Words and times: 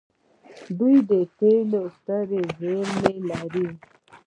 دوی 0.77 0.95
د 1.09 1.11
تیلو 1.37 1.81
سترې 1.95 2.41
زیرمې 2.59 3.15
لري. 3.29 3.67